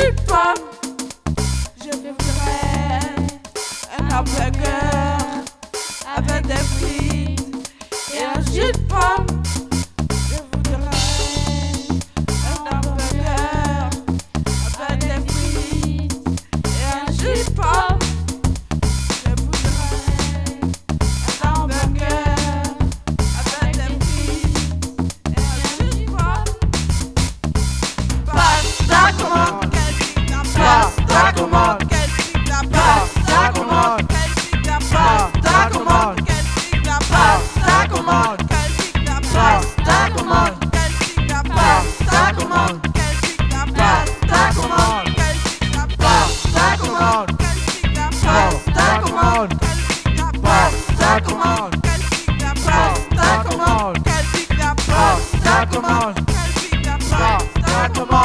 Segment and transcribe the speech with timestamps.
[0.00, 0.69] hip hop.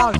[0.05, 0.11] Je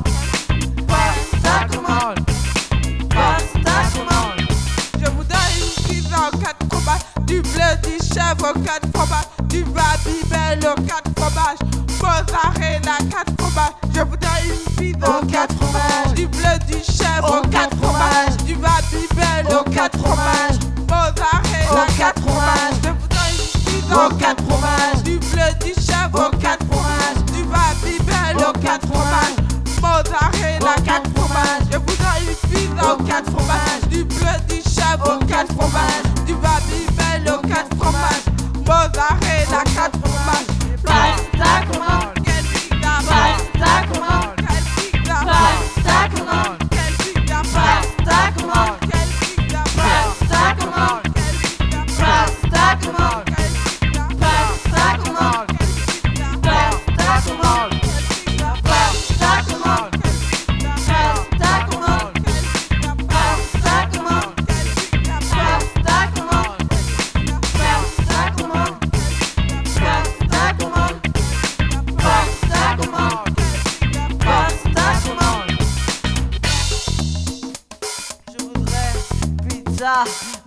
[5.12, 6.98] vous donne une fidèle, quatre combats,
[7.28, 11.60] du bleu, du chèvre, quatre fromages, du babybel, quatre fromages,
[12.00, 16.80] Pose Arena, quatre fromages, je vous donne une fille aux quatre fromages, du bleu, du
[16.84, 20.35] chèvre, quatre fromages, du babybel, quatre fromages.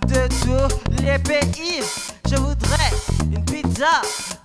[0.09, 1.83] de tous les pays.
[2.29, 2.93] Je voudrais
[3.31, 4.03] une pizza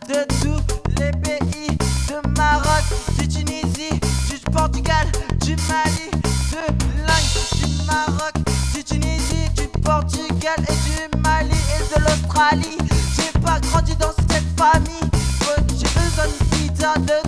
[0.07, 0.61] de tous
[0.99, 1.77] les pays.
[2.07, 2.83] De Maroc,
[3.17, 5.07] de Tunisie, du Portugal,
[5.41, 6.11] du Mali,
[6.51, 6.63] de
[7.05, 8.33] l'Inde, du Maroc,
[8.75, 12.77] du Tunisie, du Portugal et du Mali et de l'Australie.
[13.15, 15.09] J'ai pas grandi dans cette famille.
[15.77, 17.22] J'ai besoin d'une pizza de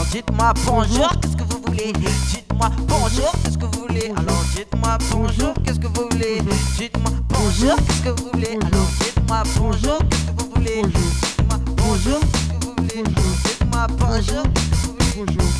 [0.00, 1.92] Alors dites-moi bonjour, qu'est-ce que vous voulez?
[1.92, 4.10] Dites-moi bonjour, qu'est-ce que vous voulez?
[4.16, 6.40] Alors dites-moi bonjour, qu'est-ce que vous voulez?
[6.78, 8.56] Dites-moi bonjour, qu'est-ce que vous voulez?
[8.62, 10.82] Alors dites-moi bonjour, qu'est-ce que vous voulez?
[10.86, 13.02] Dites-moi bonjour, qu'est-ce que vous voulez?
[13.44, 15.18] Dites-moi bonjour, qu'est-ce que vous voulez?
[15.18, 15.50] Bonjour.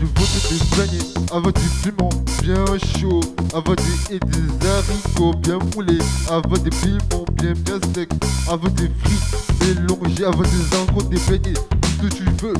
[0.00, 1.06] Je vote des beignets,
[1.52, 2.64] du piment bien
[2.98, 3.22] chaud,
[3.54, 8.10] à votre des, et des haricots bien moulés, à votre des piments bien bien secs,
[8.50, 12.24] à votre des frites mélangées, à votre des ingros, des beignets, tout ce que tu
[12.42, 12.54] veux.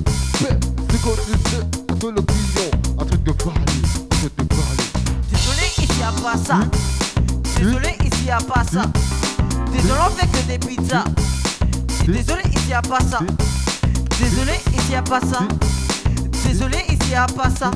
[1.04, 3.60] En train de parler, en train de parler.
[5.30, 6.60] Désolé, ici y a pas ça.
[7.58, 8.84] Désolé, ici y a pas ça.
[9.70, 11.04] Désolé, on fait que des pizzas.
[12.06, 13.18] Désolé, ici y a pas ça.
[14.18, 15.40] Désolé, ici y a pas ça.
[16.46, 17.70] Désolé, ici y a pas ça.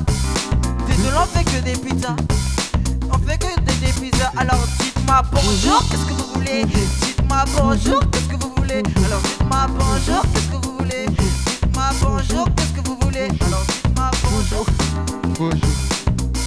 [0.86, 2.16] Désolé, on fait que des pizzas.
[3.12, 4.32] On fait que des, des pizzas.
[4.38, 6.64] Alors dites-moi bonjour, qu'est-ce que vous voulez?
[6.64, 8.82] Dites-moi bonjour, qu'est-ce que vous voulez?
[9.04, 11.06] Alors dites-moi bonjour, qu'est-ce que vous voulez?
[11.08, 14.10] Dites-moi bonjour, qu'est-ce que vous voulez Alors dites-moi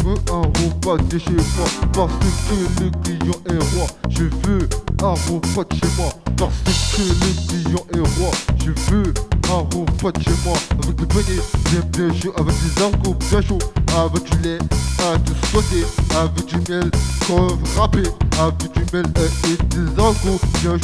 [0.04, 3.88] veux un repas de chez moi parce que le client est roi.
[4.10, 4.70] Je veux
[5.02, 6.54] un repas de chez moi parce
[6.94, 8.32] que le client est roi.
[8.64, 9.14] Je veux
[9.52, 13.60] un repas de chez moi avec des beignets bien bien avec des angles bien chauds,
[13.98, 14.60] avec du lait
[15.00, 16.90] à te sauter, avec du miel
[17.28, 18.04] comme râpé,
[18.40, 19.06] avec du miel
[19.46, 20.78] et, des bien.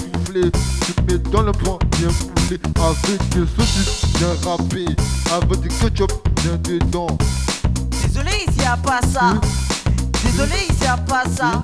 [0.85, 2.09] Tu mets dans le pain bien
[2.49, 4.95] avec des saucisses bien râpées,
[5.31, 6.11] avec du ketchup
[6.43, 7.07] bien dedans.
[8.05, 9.35] Désolé, ici a pas ça.
[10.23, 11.61] Désolé, ici a pas ça.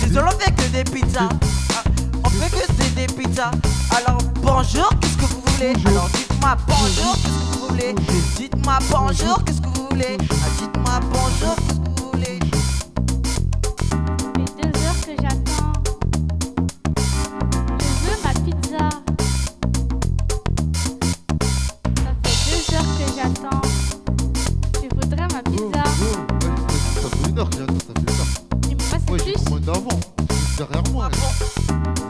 [0.00, 1.28] Désolé, on fait que des pizzas.
[1.74, 1.82] Ah,
[2.24, 3.50] On fait que des, des pizzas.
[3.90, 5.86] Alors bonjour, qu'est-ce que vous voulez.
[5.86, 7.94] Alors dites-moi bonjour, qu'est-ce que vous voulez
[8.36, 12.38] Dites-moi bonjour, qu'est-ce que vous voulez Ah, Dites-moi bonjour, qu'est-ce que vous voulez
[13.90, 13.96] Ça
[14.34, 15.72] fait deux heures que j'attends.
[17.78, 18.84] Je veux ma pizza.
[21.96, 23.60] Ça fait deux heures que j'attends.
[24.74, 25.82] Je voudrais ma Oh, pizza.
[25.86, 28.24] oh, ouais, ça fait une heure que j'attends, ça fait ça.
[28.68, 29.44] Il me passe Moi j'ai plus.
[29.44, 30.00] commandé avant.
[30.28, 31.08] C'est derrière moi.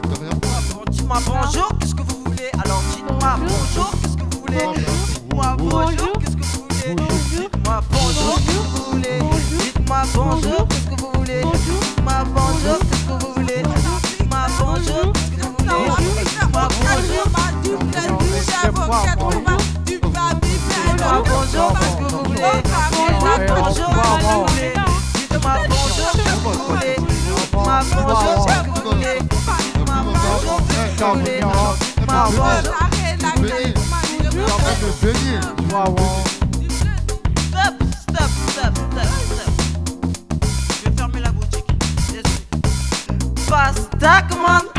[0.09, 0.59] derrière moi.
[0.73, 5.55] Bon, Dites-moi bonjour, qu'est-ce que vous voulez Alors dites-moi bonjour, qu'est-ce que vous voulez Dites-moi
[5.57, 6.95] bonjour, qu'est-ce que vous voulez
[7.31, 9.19] Dites-moi bonjour, qu'est-ce que vous voulez
[9.49, 15.29] Dites-moi bonjour, qu'est-ce que vous voulez Dites-moi bonjour, qu'est-ce que vous voulez Dites-moi bonjour, qu'est-ce
[15.29, 17.25] que vous voulez Dites-moi bonjour,
[17.63, 22.53] du blé, du chèvre, quatre combats, du babybel, dites-moi bonjour, qu'est-ce que vous voulez
[23.13, 24.47] Dites-moi bonjour, qu'est-ce que
[26.03, 26.95] vous voulez
[27.55, 32.93] Dites-moi bonjour, qu'est-ce que vous voulez Dites-moi bonjour, qu'est-ce que vous voulez Stop, stop,
[38.07, 39.07] stop, stop, stop.
[40.69, 41.65] Je vais fermer la boutique.
[43.49, 44.72] Pasta.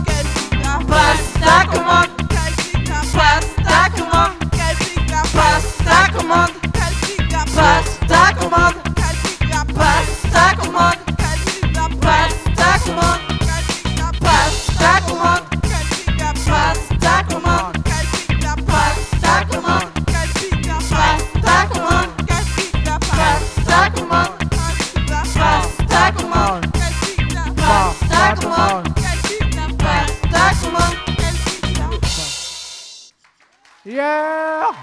[33.85, 34.75] Yeah!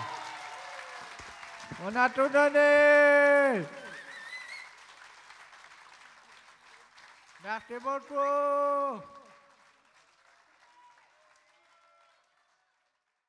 [1.84, 3.66] Onatudane!
[7.44, 9.02] Basketball crew!